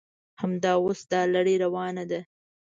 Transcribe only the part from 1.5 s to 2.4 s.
روانه ده.